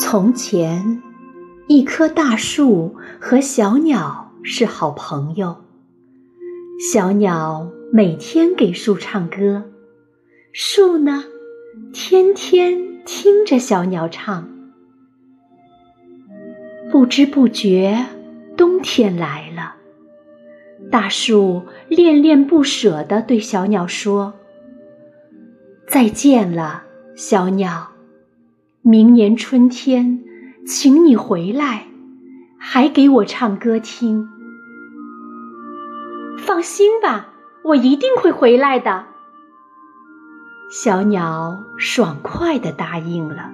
[0.00, 1.02] 从前，
[1.68, 5.58] 一棵大树和小鸟是好朋友。
[6.90, 9.64] 小鸟每天给树唱歌，
[10.54, 11.24] 树呢，
[11.92, 14.48] 天天听着小鸟唱。
[16.90, 18.06] 不知不觉，
[18.56, 19.74] 冬天来了。
[20.90, 24.32] 大树恋恋不舍地对小鸟说
[25.86, 27.88] ：“再见了，小鸟。
[28.82, 30.24] 明年春天，
[30.66, 31.86] 请你回来，
[32.56, 34.26] 还给我唱歌听。”
[36.40, 37.28] 放心吧，
[37.62, 39.04] 我一定会回来的。
[40.70, 43.50] 小鸟爽快地答应了。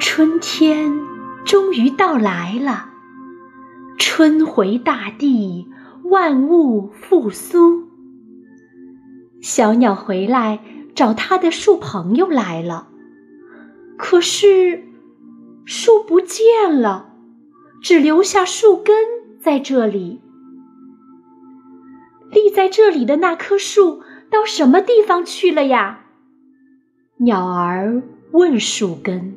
[0.00, 1.00] 春天
[1.44, 2.90] 终于到来了。
[3.96, 5.68] 春回大地，
[6.02, 7.86] 万物复苏。
[9.40, 10.58] 小鸟回来
[10.98, 12.88] 找它的树朋友来了，
[13.96, 14.82] 可是
[15.64, 17.12] 树不见了，
[17.80, 18.96] 只留下树根
[19.38, 20.20] 在这里。
[22.32, 26.00] 立在这里的那棵树到什么地方去了呀？
[27.18, 29.36] 鸟儿问树根。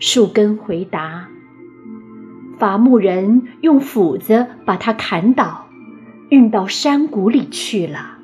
[0.00, 1.28] 树根回答。
[2.58, 5.68] 伐木人用斧子把它砍倒，
[6.28, 8.18] 运到山谷里去了。